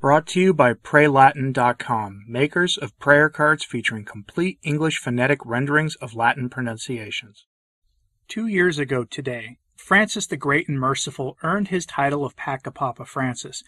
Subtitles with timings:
[0.00, 6.14] Brought to you by PrayLatin.com, makers of prayer cards featuring complete English phonetic renderings of
[6.14, 7.44] Latin pronunciations.
[8.26, 13.62] Two years ago today, Francis the Great and Merciful earned his title of Pacapapa Francis,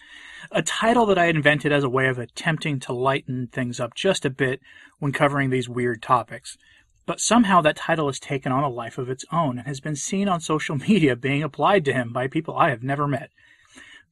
[0.50, 4.24] a title that I invented as a way of attempting to lighten things up just
[4.24, 4.62] a bit
[5.00, 6.56] when covering these weird topics.
[7.04, 9.96] But somehow that title has taken on a life of its own and has been
[9.96, 13.28] seen on social media being applied to him by people I have never met.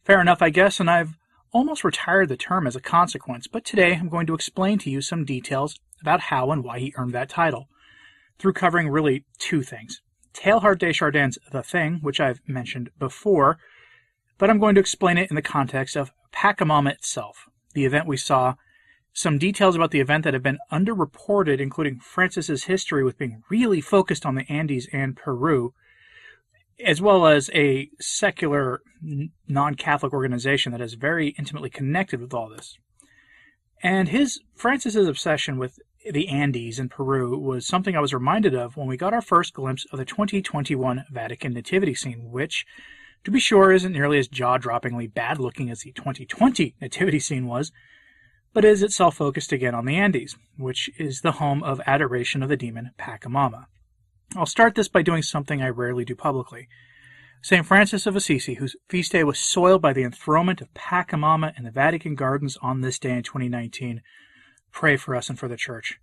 [0.05, 1.17] Fair enough, I guess, and I've
[1.53, 5.01] almost retired the term as a consequence, but today I'm going to explain to you
[5.01, 7.69] some details about how and why he earned that title,
[8.39, 10.01] through covering really two things.
[10.33, 13.59] Teilhard de Chardin's The Thing, which I've mentioned before,
[14.39, 18.17] but I'm going to explain it in the context of Pachamama itself, the event we
[18.17, 18.55] saw,
[19.13, 23.81] some details about the event that have been underreported, including Francis's history with being really
[23.81, 25.75] focused on the Andes and Peru,
[26.85, 28.81] as well as a secular
[29.49, 32.77] non-Catholic organization that is very intimately connected with all this.
[33.83, 35.79] And his Francis's obsession with
[36.11, 39.55] the Andes in Peru was something I was reminded of when we got our first
[39.55, 42.65] glimpse of the 2021 Vatican nativity scene, which,
[43.25, 47.73] to be sure, isn't nearly as jaw-droppingly bad-looking as the 2020 nativity scene was,
[48.53, 52.49] but is itself focused again on the Andes, which is the home of adoration of
[52.49, 53.67] the demon Pachamama.
[54.37, 56.69] I'll start this by doing something I rarely do publicly.
[57.43, 57.67] St.
[57.67, 61.71] Francis of Assisi, whose feast day was soiled by the enthronement of Pacamama in the
[61.71, 64.03] Vatican gardens on this day in 2019,
[64.71, 65.99] pray for us and for the Church.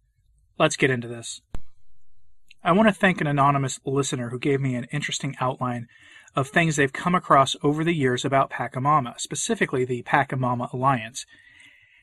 [0.59, 1.41] Let's get into this.
[2.63, 5.87] I want to thank an anonymous listener who gave me an interesting outline
[6.35, 11.25] of things they've come across over the years about Pacamama, specifically the Pacamama Alliance.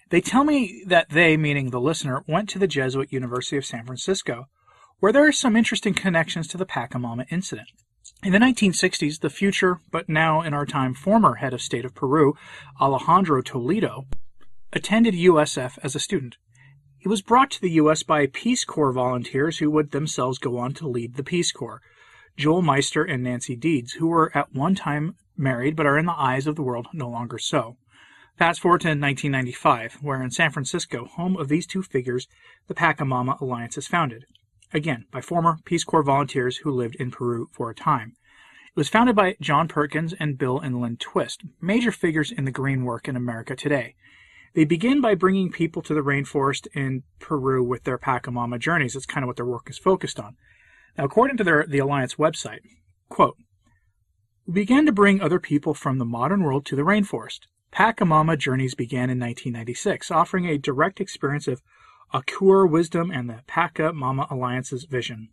[0.08, 3.84] They tell me that they, meaning the listener, went to the Jesuit University of San
[3.84, 4.46] Francisco
[5.04, 7.68] where there are some interesting connections to the Pacamama incident.
[8.22, 11.94] In the 1960s, the future, but now in our time former head of state of
[11.94, 12.32] Peru,
[12.80, 14.06] Alejandro Toledo,
[14.72, 16.38] attended USF as a student.
[16.96, 18.02] He was brought to the U.S.
[18.02, 21.82] by Peace Corps volunteers who would themselves go on to lead the Peace Corps,
[22.38, 26.18] Joel Meister and Nancy Deeds, who were at one time married but are in the
[26.18, 27.76] eyes of the world no longer so.
[28.38, 32.26] Fast forward to 1995, where in San Francisco, home of these two figures,
[32.68, 34.24] the Pacamama Alliance is founded
[34.74, 38.14] again by former Peace Corps volunteers who lived in Peru for a time.
[38.66, 42.50] It was founded by John Perkins and Bill and Lynn Twist, major figures in the
[42.50, 43.94] green work in America today.
[44.54, 48.94] They begin by bringing people to the rainforest in Peru with their Pacamama journeys.
[48.94, 50.36] That's kind of what their work is focused on.
[50.98, 52.60] Now, according to their, the Alliance website,
[53.08, 53.36] quote,
[54.46, 57.40] we began to bring other people from the modern world to the rainforest.
[57.72, 61.62] Pacamama Journeys began in 1996, offering a direct experience of
[62.14, 65.30] Achuar Wisdom and the Paca Mama Alliance's Vision.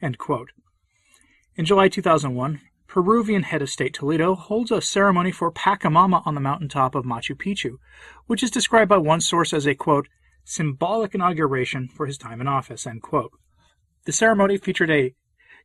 [0.00, 0.14] In
[1.64, 6.94] July 2001, Peruvian head of state Toledo holds a ceremony for Pachamama on the mountaintop
[6.94, 7.78] of Machu Picchu,
[8.26, 10.06] which is described by one source as a quote,
[10.44, 12.86] symbolic inauguration for his time in office.
[12.86, 13.32] End quote.
[14.04, 15.16] The ceremony featured a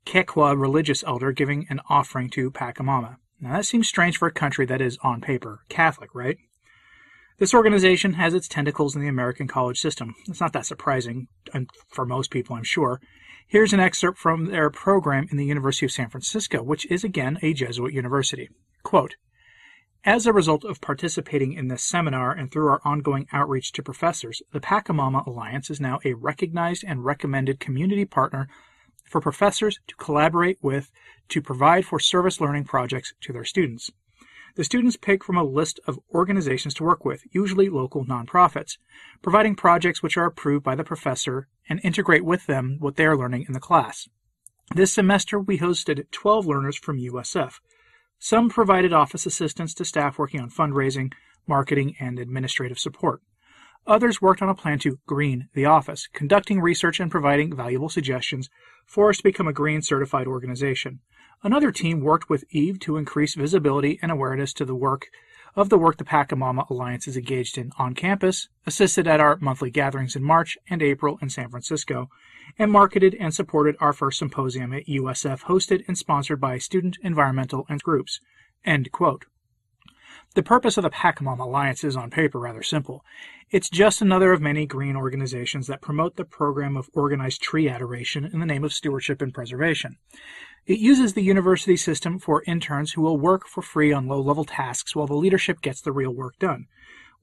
[0.07, 3.17] Quechua religious elder giving an offering to Pachamama.
[3.39, 6.39] Now that seems strange for a country that is, on paper, Catholic, right?
[7.39, 10.15] This organization has its tentacles in the American college system.
[10.27, 12.99] It's not that surprising um, for most people, I'm sure.
[13.47, 17.37] Here's an excerpt from their program in the University of San Francisco, which is again
[17.43, 18.49] a Jesuit university.
[18.81, 19.17] Quote,
[20.03, 24.41] as a result of participating in this seminar and through our ongoing outreach to professors,
[24.51, 28.47] the Pacamama Alliance is now a recognized and recommended community partner
[29.03, 30.91] for professors to collaborate with
[31.29, 33.91] to provide for service learning projects to their students.
[34.57, 38.79] The students pick from a list of organizations to work with, usually local nonprofits,
[39.21, 43.15] providing projects which are approved by the professor and integrate with them what they are
[43.15, 44.09] learning in the class.
[44.73, 47.59] This semester, we hosted 12 learners from USF.
[48.17, 51.13] Some provided office assistance to staff working on fundraising,
[51.45, 53.21] marketing, and administrative support.
[53.87, 58.49] Others worked on a plan to green the office, conducting research and providing valuable suggestions
[58.85, 60.99] for us to become a green certified organization.
[61.41, 65.07] Another team worked with Eve to increase visibility and awareness to the work
[65.55, 69.71] of the work the Pacamama Alliance is engaged in on campus, assisted at our monthly
[69.71, 72.09] gatherings in March and April in San Francisco,
[72.59, 77.65] and marketed and supported our first symposium at USF hosted and sponsored by student environmental
[77.69, 78.19] and groups.
[78.65, 79.25] End quote.
[80.37, 83.03] The purpose of the Pachamama Alliance is on paper rather simple.
[83.49, 88.23] It's just another of many green organizations that promote the program of organized tree adoration
[88.23, 89.97] in the name of stewardship and preservation.
[90.67, 94.45] It uses the university system for interns who will work for free on low level
[94.45, 96.67] tasks while the leadership gets the real work done.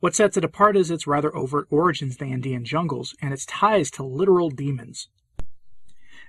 [0.00, 3.46] What sets it apart is its rather overt origins in the Andean jungles and its
[3.46, 5.06] ties to literal demons.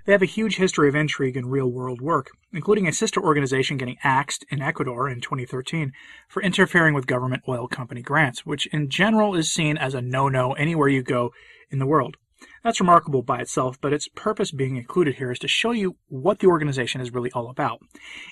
[0.06, 3.78] They have a huge history of intrigue and real world work, including a sister organization
[3.78, 5.94] getting axed in Ecuador in 2013
[6.30, 10.30] for interfering with government oil company grants, which in general is seen as a no
[10.30, 11.32] no anywhere you go
[11.72, 12.18] in the world.
[12.64, 16.38] That's remarkable by itself, but its purpose being included here is to show you what
[16.38, 17.80] the organization is really all about.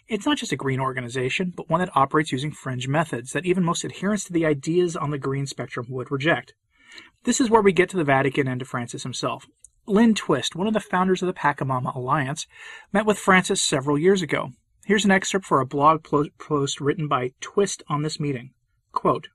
[0.08, 3.64] It's not just a green organization, but one that operates using fringe methods that even
[3.64, 6.54] most adherents to the ideas on the green spectrum would reject.
[7.24, 9.48] This is where we get to the Vatican and to Francis himself.
[9.86, 12.48] Lynn Twist, one of the founders of the Pacamama Alliance,
[12.94, 14.54] met with Francis several years ago.
[14.86, 16.04] Here's an excerpt for a blog
[16.38, 18.52] post written by Twist on this meeting.
[18.94, 19.28] Quote,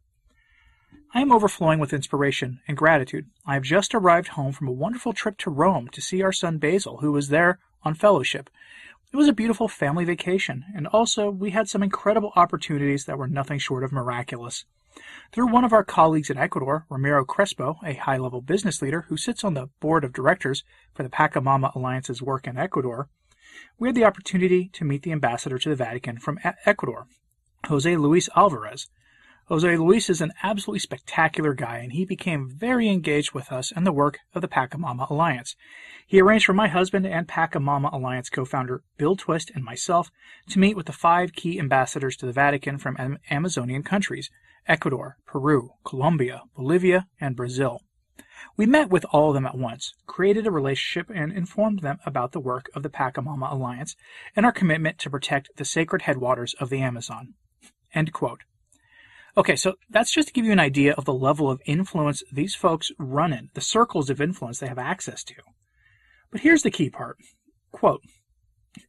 [1.12, 3.26] I am overflowing with inspiration and gratitude.
[3.44, 6.56] I have just arrived home from a wonderful trip to Rome to see our son
[6.56, 8.48] Basil, who was there on fellowship.
[9.12, 13.28] It was a beautiful family vacation, and also we had some incredible opportunities that were
[13.28, 14.64] nothing short of miraculous.
[15.32, 19.16] Through one of our colleagues in Ecuador, Ramiro Crespo, a high level business leader who
[19.16, 20.64] sits on the board of directors
[20.94, 23.08] for the Pacamama Alliance's work in Ecuador,
[23.78, 27.06] we had the opportunity to meet the ambassador to the Vatican from Ecuador,
[27.66, 28.88] Jose Luis Alvarez,
[29.48, 33.86] Jose Luis is an absolutely spectacular guy, and he became very engaged with us and
[33.86, 35.56] the work of the Pacamama Alliance.
[36.06, 40.10] He arranged for my husband and Pacamama Alliance co-founder Bill Twist and myself
[40.50, 44.28] to meet with the five key ambassadors to the Vatican from Amazonian countries
[44.68, 47.80] Ecuador, Peru, Colombia, Bolivia, and Brazil.
[48.56, 52.32] We met with all of them at once, created a relationship, and informed them about
[52.32, 53.96] the work of the Pacamama Alliance
[54.36, 57.34] and our commitment to protect the sacred headwaters of the Amazon.
[57.94, 58.42] End quote.
[59.36, 62.54] Okay, so that's just to give you an idea of the level of influence these
[62.54, 65.34] folks run in, the circles of influence they have access to.
[66.30, 67.16] But here's the key part.
[67.70, 68.02] Quote,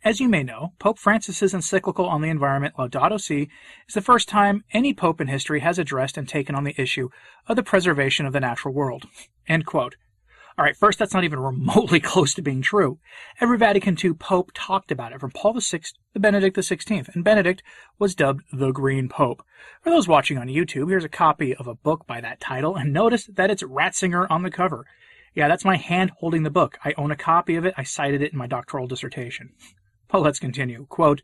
[0.04, 3.50] as you may know, Pope Francis's encyclical on the environment Laudato Si
[3.88, 7.10] is the first time any pope in history has addressed and taken on the issue
[7.48, 9.06] of the preservation of the natural world.
[9.48, 9.96] End quote.
[10.58, 13.00] All right, first, that's not even remotely close to being true.
[13.40, 15.80] Every Vatican II pope talked about it, from Paul VI
[16.14, 17.64] to Benedict XVI, and Benedict
[17.98, 19.42] was dubbed the Green Pope.
[19.82, 22.92] For those watching on YouTube, here's a copy of a book by that title, and
[22.92, 24.86] notice that it's Ratzinger on the cover.
[25.34, 26.78] Yeah, that's my hand holding the book.
[26.84, 27.74] I own a copy of it.
[27.78, 29.52] I cited it in my doctoral dissertation.
[30.10, 30.86] But let's continue.
[30.88, 31.22] Quote,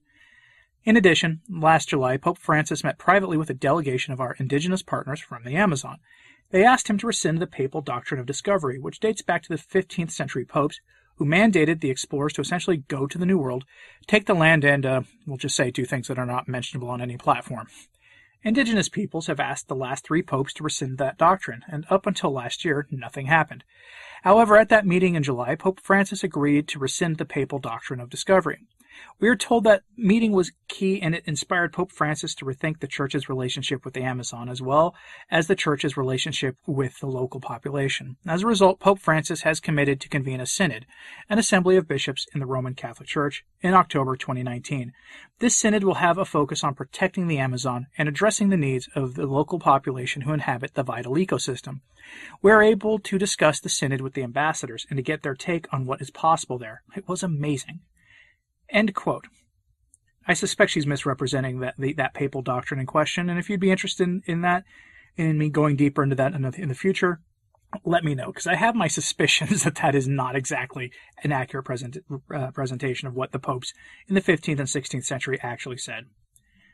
[0.86, 5.20] in addition, last July, Pope Francis met privately with a delegation of our indigenous partners
[5.20, 5.98] from the Amazon.
[6.52, 9.58] They asked him to rescind the papal doctrine of discovery, which dates back to the
[9.58, 10.80] 15th century popes
[11.16, 13.66] who mandated the explorers to essentially go to the New World,
[14.06, 17.02] take the land, and, uh, we'll just say, do things that are not mentionable on
[17.02, 17.68] any platform.
[18.44, 22.32] Indigenous peoples have asked the last three popes to rescind that doctrine, and up until
[22.32, 23.64] last year, nothing happened.
[24.22, 28.10] However, at that meeting in July, Pope Francis agreed to rescind the papal doctrine of
[28.10, 28.60] discovery.
[29.20, 32.88] We are told that meeting was key and it inspired Pope Francis to rethink the
[32.88, 34.94] church's relationship with the Amazon as well
[35.32, 38.18] as the church's relationship with the local population.
[38.28, 40.86] As a result, Pope Francis has committed to convene a synod,
[41.30, 44.92] an assembly of bishops in the Roman Catholic Church, in October 2019.
[45.40, 49.16] This synod will have a focus on protecting the Amazon and addressing the needs of
[49.16, 51.80] the local population who inhabit the vital ecosystem.
[52.42, 55.72] We are able to discuss the synod with the ambassadors and to get their take
[55.74, 56.84] on what is possible there.
[56.96, 57.80] It was amazing.
[58.70, 59.26] End quote.
[60.28, 63.72] I suspect she's misrepresenting that the, that papal doctrine in question, and if you'd be
[63.72, 64.64] interested in, in that,
[65.16, 67.22] in me going deeper into that in the, in the future,
[67.84, 70.92] let me know because I have my suspicions that that is not exactly
[71.24, 71.98] an accurate present,
[72.34, 73.74] uh, presentation of what the popes
[74.08, 76.06] in the 15th and 16th century actually said.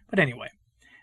[0.09, 0.49] But anyway,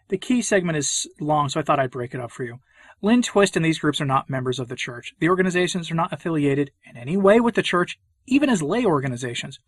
[0.08, 2.60] the key segment is long, so I thought I'd break it up for you.
[3.00, 5.14] Lynn Twist and these groups are not members of the church.
[5.20, 9.58] The organizations are not affiliated in any way with the church even as lay organizations.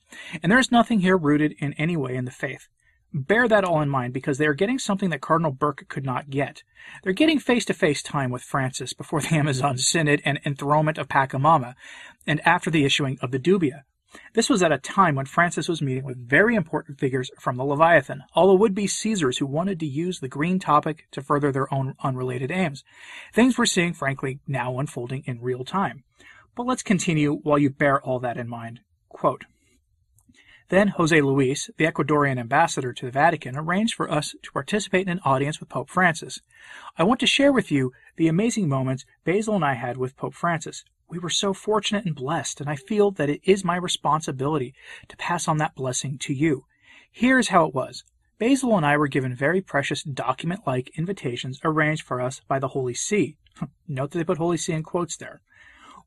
[0.43, 2.69] And there is nothing here rooted in any way in the faith.
[3.13, 6.31] Bear that all in mind because they are getting something that Cardinal Burke could not
[6.31, 6.63] get.
[7.03, 11.09] They're getting face to face time with Francis before the Amazon Synod and enthronement of
[11.09, 11.75] Pachamama,
[12.27, 13.83] and after the issuing of the Dubia.
[14.35, 17.65] This was at a time when Francis was meeting with very important figures from the
[17.65, 21.53] Leviathan, all the would be Caesars who wanted to use the green topic to further
[21.53, 22.83] their own unrelated aims.
[23.33, 26.03] Things we're seeing, frankly, now unfolding in real time.
[26.55, 28.81] But let's continue while you bear all that in mind.
[29.09, 29.45] Quote,
[30.71, 35.09] then Jose Luis, the Ecuadorian ambassador to the Vatican, arranged for us to participate in
[35.09, 36.41] an audience with Pope Francis.
[36.97, 40.35] I want to share with you the amazing moments Basil and I had with Pope
[40.35, 40.85] Francis.
[41.09, 44.73] We were so fortunate and blessed, and I feel that it is my responsibility
[45.09, 46.67] to pass on that blessing to you.
[47.11, 48.05] Here's how it was.
[48.39, 52.69] Basil and I were given very precious document like invitations arranged for us by the
[52.69, 53.37] Holy See.
[53.89, 55.41] Note that they put Holy See in quotes there.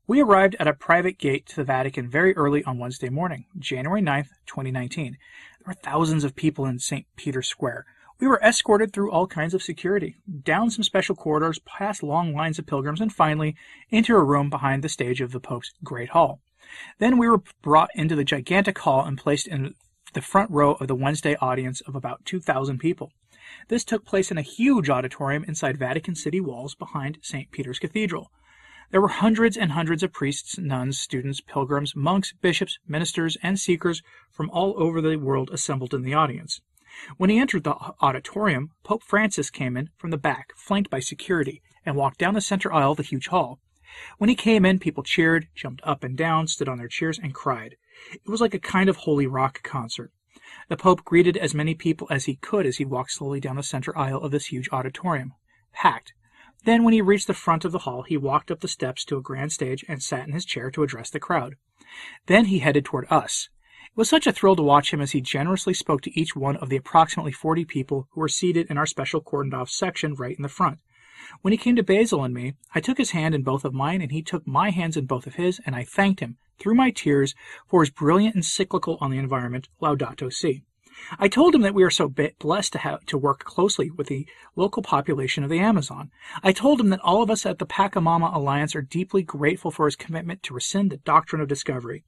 [0.06, 4.02] We arrived at a private gate to the Vatican very early on Wednesday morning, January
[4.02, 5.12] 9th, 2019.
[5.12, 5.18] There
[5.66, 7.06] were thousands of people in St.
[7.16, 7.86] Peter's Square.
[8.20, 12.58] We were escorted through all kinds of security, down some special corridors, past long lines
[12.58, 13.56] of pilgrims, and finally
[13.88, 16.42] into a room behind the stage of the Pope's Great Hall.
[16.98, 19.74] Then we were brought into the gigantic hall and placed in
[20.12, 23.10] the front row of the Wednesday audience of about 2,000 people.
[23.68, 27.50] This took place in a huge auditorium inside Vatican City walls behind St.
[27.50, 28.30] Peter's Cathedral.
[28.90, 34.02] There were hundreds and hundreds of priests, nuns, students, pilgrims, monks, bishops, ministers, and seekers
[34.30, 36.60] from all over the world assembled in the audience.
[37.16, 41.60] When he entered the auditorium, Pope Francis came in from the back, flanked by security,
[41.84, 43.58] and walked down the center aisle of the huge hall.
[44.18, 47.34] When he came in, people cheered, jumped up and down, stood on their chairs, and
[47.34, 47.76] cried.
[48.12, 50.12] It was like a kind of holy rock concert.
[50.68, 53.62] The Pope greeted as many people as he could as he walked slowly down the
[53.62, 55.34] center aisle of this huge auditorium,
[55.72, 56.12] packed.
[56.64, 59.16] Then, when he reached the front of the hall, he walked up the steps to
[59.16, 61.56] a grand stage and sat in his chair to address the crowd.
[62.26, 63.48] Then he headed toward us.
[63.84, 66.56] It was such a thrill to watch him as he generously spoke to each one
[66.56, 70.36] of the approximately 40 people who were seated in our special cordoned off section right
[70.36, 70.78] in the front.
[71.42, 74.00] When he came to Basil and me, I took his hand in both of mine
[74.00, 76.90] and he took my hands in both of his, and I thanked him, through my
[76.90, 77.34] tears,
[77.68, 80.64] for his brilliant encyclical on the environment, Laudato Si.
[81.18, 84.26] I told him that we are so blessed to have to work closely with the
[84.56, 86.10] local population of the Amazon.
[86.42, 89.86] I told him that all of us at the Pacamama Alliance are deeply grateful for
[89.86, 92.04] his commitment to rescind the doctrine of discovery.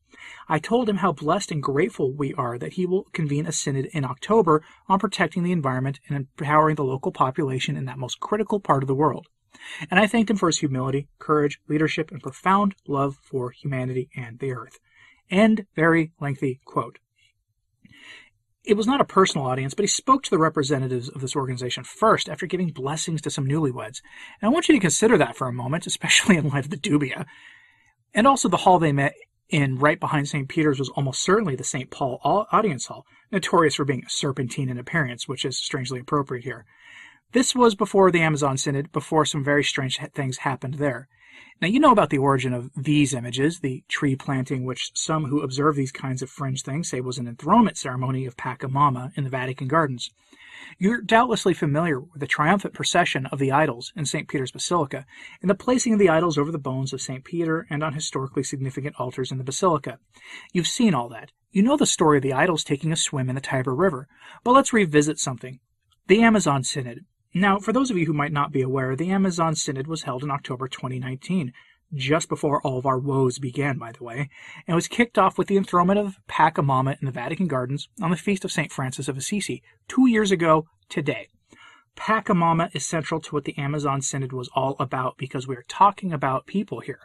[0.48, 3.86] I told him how blessed and grateful we are that he will convene a synod
[3.86, 8.60] in October on protecting the environment and empowering the local population in that most critical
[8.60, 9.26] part of the world.
[9.90, 14.38] And I thanked him for his humility, courage, leadership, and profound love for humanity and
[14.38, 14.78] the earth.
[15.30, 16.98] End very lengthy quote
[18.66, 21.84] it was not a personal audience, but he spoke to the representatives of this organization
[21.84, 24.02] first after giving blessings to some newlyweds.
[24.40, 26.76] And I want you to consider that for a moment, especially in light of the
[26.76, 27.26] dubia.
[28.12, 29.14] And also, the hall they met
[29.48, 30.48] in right behind St.
[30.48, 31.90] Peter's was almost certainly the St.
[31.90, 36.64] Paul audience hall, notorious for being serpentine in appearance, which is strangely appropriate here.
[37.32, 41.08] This was before the Amazon Synod, before some very strange things happened there.
[41.60, 45.40] Now, you know about the origin of these images, the tree planting, which some who
[45.40, 49.30] observe these kinds of fringe things say was an enthronement ceremony of Pachamama in the
[49.30, 50.10] Vatican gardens.
[50.78, 54.28] You're doubtlessly familiar with the triumphant procession of the idols in St.
[54.28, 55.06] Peter's Basilica
[55.40, 57.24] and the placing of the idols over the bones of St.
[57.24, 59.98] Peter and on historically significant altars in the Basilica.
[60.52, 61.32] You've seen all that.
[61.52, 64.08] You know the story of the idols taking a swim in the Tiber River.
[64.44, 65.60] But let's revisit something.
[66.06, 67.06] The Amazon Synod.
[67.36, 70.22] Now, for those of you who might not be aware, the Amazon Synod was held
[70.22, 71.52] in October 2019,
[71.92, 74.30] just before all of our woes began, by the way,
[74.66, 78.16] and was kicked off with the enthronement of Pachamama in the Vatican Gardens on the
[78.16, 78.72] feast of St.
[78.72, 81.28] Francis of Assisi, two years ago today.
[81.94, 86.14] Pachamama is central to what the Amazon Synod was all about because we are talking
[86.14, 87.00] about people here.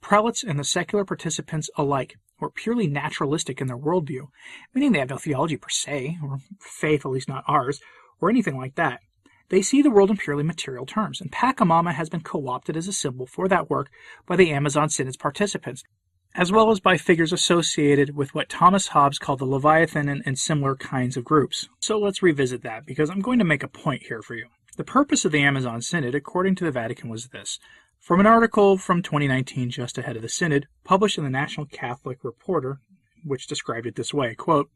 [0.00, 4.28] Prelates and the secular participants alike were purely naturalistic in their worldview,
[4.74, 7.80] meaning they have no theology per se, or faith, at least not ours,
[8.20, 9.00] or anything like that.
[9.52, 12.88] They see the world in purely material terms, and Pachamama has been co opted as
[12.88, 13.90] a symbol for that work
[14.26, 15.84] by the Amazon Synod's participants,
[16.34, 20.38] as well as by figures associated with what Thomas Hobbes called the Leviathan and, and
[20.38, 21.68] similar kinds of groups.
[21.80, 24.46] So let's revisit that, because I'm going to make a point here for you.
[24.78, 27.58] The purpose of the Amazon Synod, according to the Vatican, was this.
[28.00, 32.24] From an article from 2019, just ahead of the Synod, published in the National Catholic
[32.24, 32.78] Reporter,
[33.22, 34.70] which described it this way quote,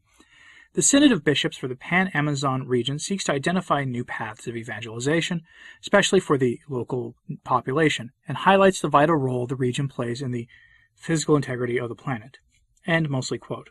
[0.73, 4.55] the Synod of Bishops for the Pan Amazon region seeks to identify new paths of
[4.55, 5.41] evangelization,
[5.81, 10.47] especially for the local population, and highlights the vital role the region plays in the
[10.95, 12.37] physical integrity of the planet.
[12.85, 13.69] End mostly quote.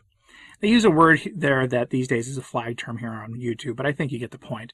[0.59, 3.75] They use a word there that these days is a flag term here on YouTube,
[3.75, 4.73] but I think you get the point.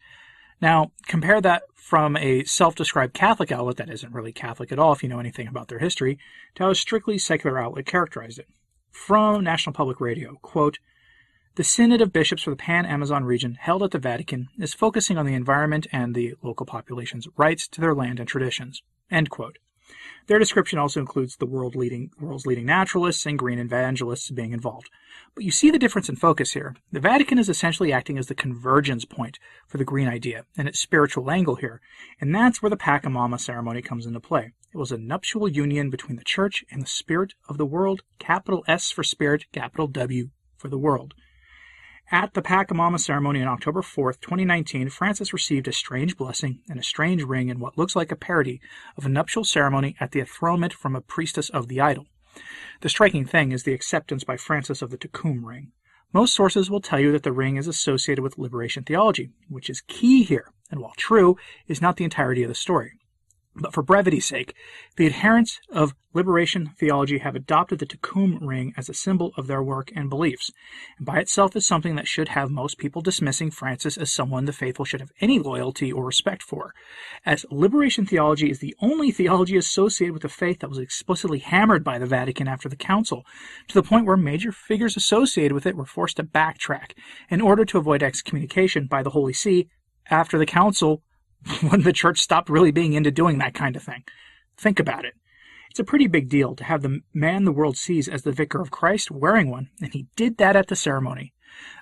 [0.62, 4.94] Now, compare that from a self described Catholic outlet that isn't really Catholic at all,
[4.94, 6.18] if you know anything about their history,
[6.56, 8.48] to how a strictly secular outlet characterized it.
[8.89, 10.80] From National Public Radio, quote,
[11.55, 15.19] the Synod of Bishops for the Pan Amazon region, held at the Vatican, is focusing
[15.19, 18.81] on the environment and the local population's rights to their land and traditions.
[20.25, 24.89] Their description also includes the world leading, world's leading naturalists and green evangelists being involved.
[25.36, 26.75] But you see the difference in focus here.
[26.91, 30.79] The Vatican is essentially acting as the convergence point for the green idea and its
[30.79, 31.81] spiritual angle here,
[32.19, 34.53] and that's where the Pachamama ceremony comes into play.
[34.74, 38.63] It was a nuptial union between the church and the spirit of the world, capital
[38.67, 41.13] S for spirit, capital W for the world.
[42.13, 46.84] At the Pachamama ceremony on October 4, 2019, Francis received a strange blessing and a
[46.84, 48.62] strange ring in what looks like a parody
[48.96, 52.05] of a nuptial ceremony at the enthronement from a priestess of the idol.
[52.82, 55.72] The striking thing is the acceptance by Francis of the Tucum ring.
[56.13, 59.82] Most sources will tell you that the ring is associated with liberation theology, which is
[59.82, 61.36] key here, and while true,
[61.67, 62.91] is not the entirety of the story.
[63.55, 64.55] But for brevity's sake,
[64.95, 69.62] the adherents of liberation theology have adopted the Tikkun ring as a symbol of their
[69.62, 70.51] work and beliefs,
[70.98, 74.53] and by itself is something that should have most people dismissing Francis as someone the
[74.53, 76.74] faithful should have any loyalty or respect for,
[77.27, 81.83] as liberation theology is the only theology associated with the faith that was explicitly hammered
[81.83, 83.24] by the Vatican after the Council,
[83.67, 86.93] to the point where major figures associated with it were forced to backtrack
[87.29, 89.69] in order to avoid excommunication by the Holy See
[90.10, 91.03] after the Council
[91.70, 94.04] when the church stopped really being into doing that kind of thing.
[94.58, 95.14] Think about it.
[95.70, 98.62] It's a pretty big deal to have the man the world sees as the vicar
[98.62, 101.34] of Christ wearing one, and he did that at the ceremony.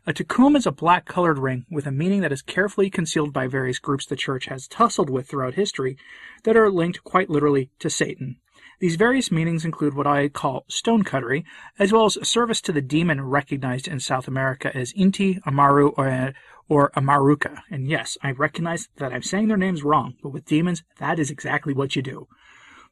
[0.06, 3.48] A tikkun is a black colored ring with a meaning that is carefully concealed by
[3.48, 5.98] various groups the church has tussled with throughout history
[6.44, 8.38] that are linked quite literally to Satan.
[8.81, 11.43] These various meanings include what I call stonecuttery,
[11.77, 16.33] as well as service to the demon recognized in South America as Inti, Amaru, or,
[16.67, 17.61] or Amaruka.
[17.69, 21.29] And yes, I recognize that I'm saying their names wrong, but with demons, that is
[21.29, 22.27] exactly what you do.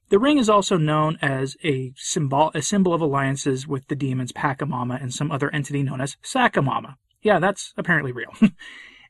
[0.09, 4.31] The ring is also known as a symbol, a symbol of alliances with the demons
[4.31, 6.97] Pacamama and some other entity known as Sacamama.
[7.23, 8.33] Yeah, that's apparently real.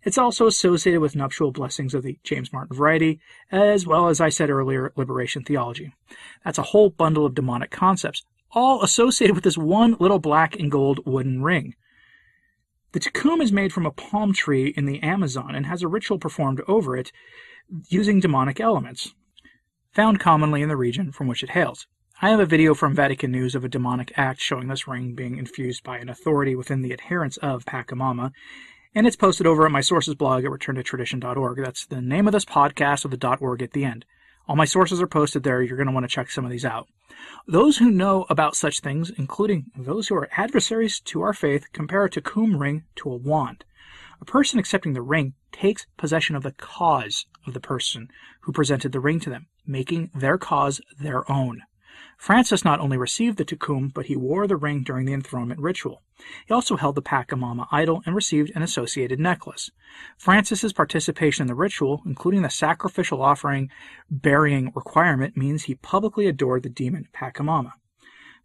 [0.04, 3.20] it's also associated with nuptial blessings of the James Martin variety,
[3.52, 5.94] as well as I said earlier, liberation theology.
[6.46, 10.72] That's a whole bundle of demonic concepts, all associated with this one little black and
[10.72, 11.76] gold wooden ring.
[12.92, 16.18] The tikkun is made from a palm tree in the Amazon and has a ritual
[16.18, 17.12] performed over it
[17.90, 19.14] using demonic elements,
[19.92, 21.86] found commonly in the region from which it hails.
[22.22, 25.38] I have a video from Vatican News of a demonic act showing this ring being
[25.38, 28.32] infused by an authority within the adherents of Pachamama,
[28.96, 31.58] and it's posted over at my sources blog at returntotradition.org.
[31.64, 34.06] That's the name of this podcast with the .org at the end.
[34.48, 35.62] All my sources are posted there.
[35.62, 36.88] You're going to want to check some of these out.
[37.48, 42.04] Those who know about such things, including those who are adversaries to our faith, compare
[42.06, 43.64] a tikkun ring to a wand.
[44.22, 48.10] A person accepting the ring takes possession of the cause of the person
[48.42, 51.62] who presented the ring to them, making their cause their own.
[52.20, 56.02] Francis not only received the tikkun, but he wore the ring during the enthronement ritual.
[56.46, 59.72] He also held the Pachamama idol and received an associated necklace.
[60.18, 63.72] Francis's participation in the ritual, including the sacrificial offering
[64.12, 67.72] burying requirement, means he publicly adored the demon Pachamama.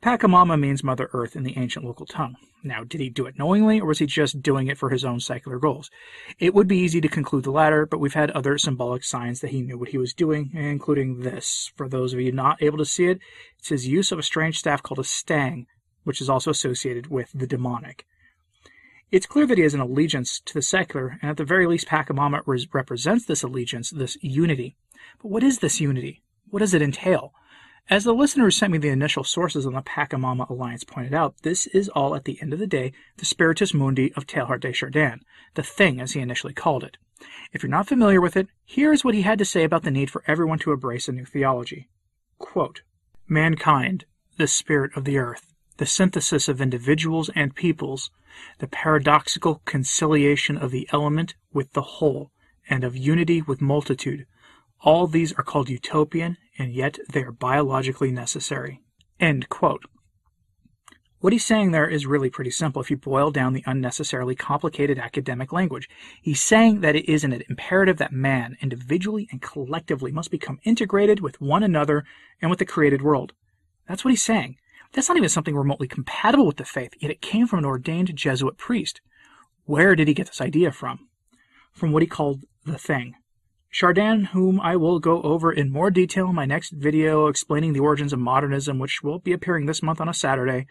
[0.05, 2.37] Pachamama means Mother Earth in the ancient local tongue.
[2.63, 5.19] Now, did he do it knowingly, or was he just doing it for his own
[5.19, 5.91] secular goals?
[6.39, 9.49] It would be easy to conclude the latter, but we've had other symbolic signs that
[9.49, 11.73] he knew what he was doing, including this.
[11.75, 13.19] For those of you not able to see it,
[13.59, 15.67] it's his use of a strange staff called a stang,
[16.03, 18.05] which is also associated with the demonic.
[19.11, 21.89] It's clear that he has an allegiance to the secular, and at the very least,
[21.89, 22.43] Pachamama
[22.75, 24.77] represents this allegiance, this unity.
[25.23, 26.23] But what is this unity?
[26.51, 27.33] What does it entail?
[27.91, 31.37] As the listener who sent me the initial sources on the Pachamama Alliance pointed out,
[31.43, 34.73] this is all at the end of the day the spiritus mundi of Teilhard de
[34.73, 35.21] Chardin,
[35.53, 36.97] the thing as he initially called it.
[37.53, 39.91] If you're not familiar with it, here is what he had to say about the
[39.91, 41.89] need for everyone to embrace a new theology.
[42.39, 42.81] Quote,
[43.29, 44.07] Mankind,
[44.39, 48.11] the spirit of the earth, the synthesis of individuals and peoples,
[48.61, 52.31] the paradoxical conciliation of the element with the whole,
[52.69, 54.27] and of unity with multitude,
[54.81, 58.81] all these are called utopian, and yet they are biologically necessary.
[61.25, 64.99] What he's saying there is really pretty simple if you boil down the unnecessarily complicated
[64.99, 65.89] academic language.
[66.21, 71.21] He's saying that it is an imperative that man, individually and collectively, must become integrated
[71.21, 72.05] with one another
[72.43, 73.33] and with the created world.
[73.89, 74.57] That's what he's saying.
[74.93, 78.15] That's not even something remotely compatible with the faith, yet it came from an ordained
[78.15, 79.01] Jesuit priest.
[79.65, 81.09] Where did he get this idea from?
[81.73, 83.15] From what he called the thing.
[83.75, 87.81] Chardin, whom I will go over in more detail in my next video explaining the
[87.81, 90.69] origins of modernism, which will be appearing this month on a Saturday,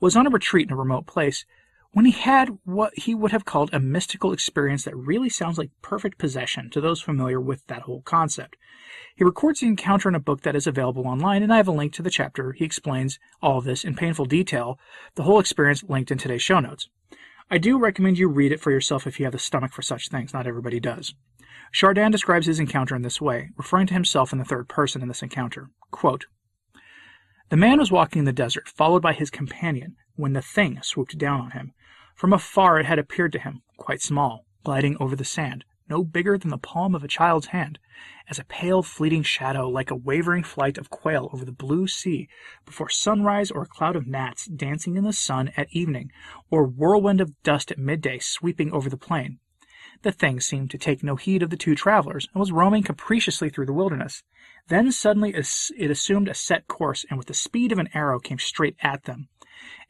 [0.00, 1.44] was on a retreat in a remote place
[1.92, 5.70] when he had what he would have called a mystical experience that really sounds like
[5.82, 8.56] perfect possession to those familiar with that whole concept.
[9.14, 11.72] He records the encounter in a book that is available online, and I have a
[11.72, 12.52] link to the chapter.
[12.52, 14.78] He explains all of this in painful detail,
[15.14, 16.88] the whole experience linked in today's show notes.
[17.50, 20.08] I do recommend you read it for yourself if you have the stomach for such
[20.08, 20.32] things.
[20.32, 21.14] Not everybody does.
[21.72, 25.08] Chardin describes his encounter in this way, referring to himself in the third person in
[25.08, 25.70] this encounter.
[25.90, 26.26] Quote,
[27.48, 31.18] the man was walking in the desert, followed by his companion, when the thing swooped
[31.18, 31.72] down on him.
[32.14, 36.38] From afar it had appeared to him, quite small, gliding over the sand, no bigger
[36.38, 37.78] than the palm of a child's hand,
[38.28, 42.28] as a pale fleeting shadow like a wavering flight of quail over the blue sea
[42.64, 46.10] before sunrise or a cloud of gnats dancing in the sun at evening,
[46.48, 49.40] or whirlwind of dust at midday sweeping over the plain.
[50.02, 53.50] The thing seemed to take no heed of the two travelers, and was roaming capriciously
[53.50, 54.22] through the wilderness.
[54.68, 58.38] Then suddenly it assumed a set course, and with the speed of an arrow came
[58.38, 59.28] straight at them.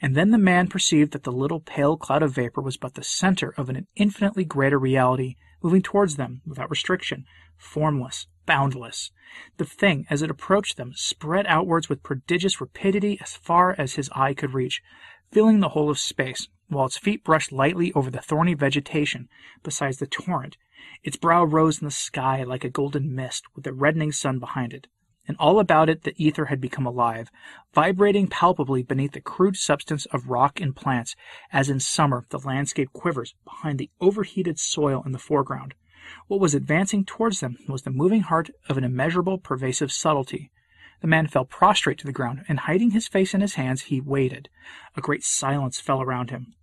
[0.01, 3.05] And then the man perceived that the little pale cloud of vapor was but the
[3.05, 7.25] center of an infinitely greater reality moving towards them without restriction,
[7.57, 9.11] formless, boundless.
[9.57, 14.11] The thing, as it approached them, spread outwards with prodigious rapidity as far as his
[14.15, 14.83] eye could reach,
[15.31, 19.29] filling the whole of space, while its feet brushed lightly over the thorny vegetation
[19.63, 20.57] beside the torrent.
[21.03, 24.73] Its brow rose in the sky like a golden mist, with the reddening sun behind
[24.73, 24.87] it
[25.31, 27.31] and all about it the ether had become alive,
[27.73, 31.15] vibrating palpably beneath the crude substance of rock and plants,
[31.53, 35.75] as in summer the landscape quivers behind the overheated soil in the foreground.
[36.27, 40.51] What was advancing towards them was the moving heart of an immeasurable, pervasive subtlety.
[41.01, 44.01] The man fell prostrate to the ground, and hiding his face in his hands, he
[44.01, 44.49] waited.
[44.97, 46.55] A great silence fell around him.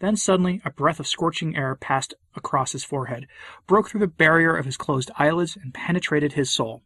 [0.00, 3.28] Then suddenly a breath of scorching air passed across his forehead,
[3.68, 6.82] broke through the barrier of his closed eyelids, and penetrated his soul.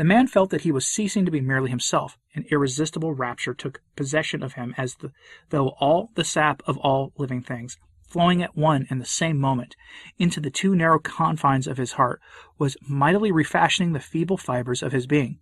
[0.00, 2.16] The man felt that he was ceasing to be merely himself.
[2.34, 5.12] An irresistible rapture took possession of him as the,
[5.50, 7.76] though all the sap of all living things,
[8.08, 9.76] flowing at one and the same moment
[10.16, 12.18] into the too narrow confines of his heart,
[12.56, 15.38] was mightily refashioning the feeble fibers of his being.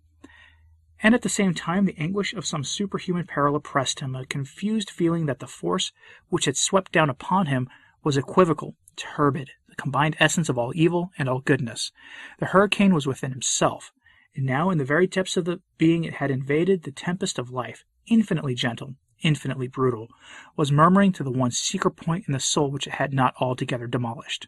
[1.01, 4.89] And at the same time, the anguish of some superhuman peril oppressed him, a confused
[4.89, 5.93] feeling that the force
[6.27, 7.69] which had swept down upon him
[8.03, 11.93] was equivocal, turbid, the combined essence of all evil and all goodness.
[12.39, 13.93] The hurricane was within himself,
[14.35, 17.49] and now in the very depths of the being it had invaded, the tempest of
[17.49, 20.07] life, infinitely gentle, infinitely brutal,
[20.55, 23.87] was murmuring to the one secret point in the soul which it had not altogether
[23.87, 24.47] demolished.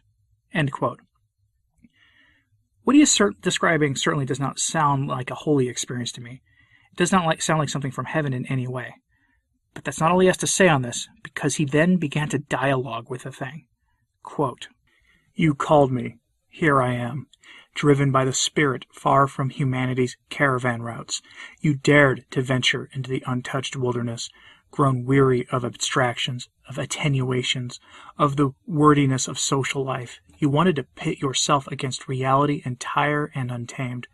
[2.84, 6.42] What he is cert- describing certainly does not sound like a holy experience to me.
[6.92, 8.94] It does not like, sound like something from heaven in any way.
[9.74, 12.38] But that's not all he has to say on this, because he then began to
[12.38, 13.66] dialogue with the thing.
[14.22, 14.68] Quote,
[15.34, 16.18] you called me.
[16.48, 17.28] Here I am
[17.74, 21.22] driven by the spirit far from humanity's caravan routes.
[21.60, 24.28] You dared to venture into the untouched wilderness,
[24.70, 27.80] grown weary of abstractions, of attenuations,
[28.18, 30.20] of the wordiness of social life.
[30.38, 34.06] You wanted to pit yourself against reality entire and untamed.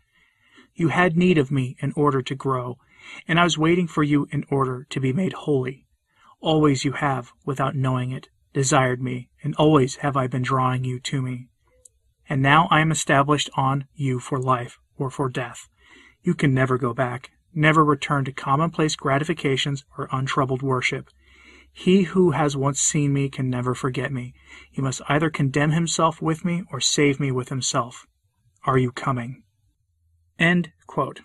[0.73, 2.77] You had need of me in order to grow,
[3.27, 5.85] and I was waiting for you in order to be made holy.
[6.39, 10.99] Always you have, without knowing it, desired me, and always have I been drawing you
[11.01, 11.49] to me
[12.29, 15.67] and now I am established on you for life or for death.
[16.21, 21.09] You can never go back, never return to commonplace gratifications or untroubled worship.
[21.73, 24.33] He who has once seen me can never forget me.
[24.71, 28.05] He must either condemn himself with me or save me with himself.
[28.65, 29.43] Are you coming?
[30.37, 31.21] End quote.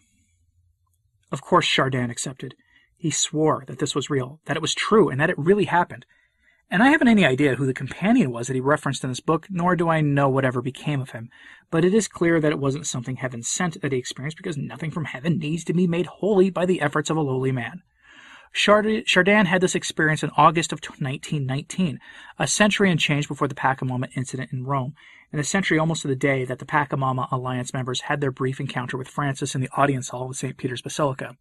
[1.30, 2.54] Of course, Chardin accepted.
[2.96, 6.06] He swore that this was real, that it was true, and that it really happened.
[6.70, 9.46] And I haven't any idea who the companion was that he referenced in this book,
[9.50, 11.30] nor do I know whatever became of him.
[11.70, 14.90] But it is clear that it wasn't something heaven sent that he experienced because nothing
[14.90, 17.82] from heaven needs to be made holy by the efforts of a lowly man.
[18.52, 21.98] Chardin had this experience in August of 1919,
[22.38, 24.94] a century and change before the Pachamama incident in Rome,
[25.32, 28.60] and a century almost to the day that the Pachamama Alliance members had their brief
[28.60, 30.56] encounter with Francis in the audience hall of St.
[30.56, 31.36] Peter's Basilica.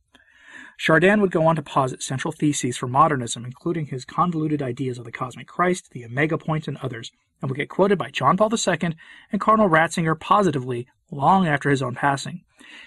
[0.77, 5.05] Chardin would go on to posit central theses for modernism, including his convoluted ideas of
[5.05, 8.49] the cosmic Christ, the omega point, and others, and would get quoted by John Paul
[8.51, 8.95] II
[9.31, 12.43] and Cardinal Ratzinger positively long after his own passing.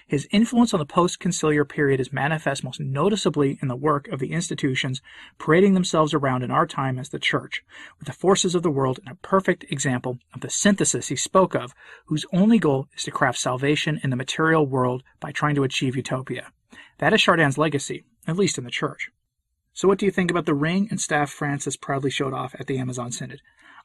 [0.07, 4.33] His influence on the post-conciliar period is manifest most noticeably in the work of the
[4.33, 5.01] institutions
[5.38, 7.62] parading themselves around in our time as the Church,
[7.99, 11.55] with the forces of the world in a perfect example of the synthesis he spoke
[11.55, 11.75] of,
[12.07, 15.94] whose only goal is to craft salvation in the material world by trying to achieve
[15.94, 16.51] utopia.
[16.98, 19.10] That is Chardin's legacy, at least in the church.
[19.72, 22.66] So, what do you think about the ring and staff Francis proudly showed off at
[22.66, 23.40] the Amazon Synod?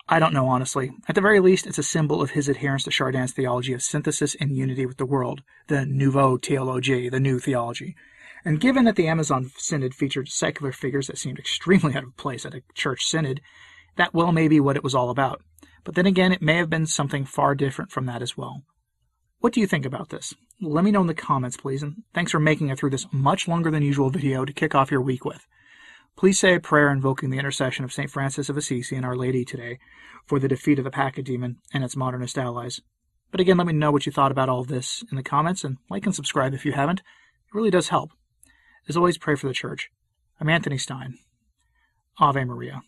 [0.08, 0.92] I don't know, honestly.
[1.08, 4.36] At the very least, it's a symbol of his adherence to Chardin's theology of synthesis
[4.40, 7.96] and unity with the world, the Nouveau Theologie, the new theology.
[8.44, 12.46] And given that the Amazon Synod featured secular figures that seemed extremely out of place
[12.46, 13.42] at a church synod,
[13.98, 15.42] that well may be what it was all about.
[15.84, 18.64] But then again, it may have been something far different from that as well.
[19.42, 20.36] What do you think about this?
[20.62, 23.48] Let me know in the comments, please, and thanks for making it through this much
[23.48, 25.48] longer than usual video to kick off your week with.
[26.16, 28.12] Please say a prayer invoking the intercession of St.
[28.12, 29.80] Francis of Assisi and Our Lady today
[30.28, 32.82] for the defeat of the Pacademon and its modernist allies.
[33.32, 35.64] But again, let me know what you thought about all of this in the comments,
[35.64, 37.00] and like and subscribe if you haven't.
[37.00, 38.12] It really does help.
[38.88, 39.90] As always, pray for the Church.
[40.40, 41.18] I'm Anthony Stine.
[42.20, 42.84] Ave Maria.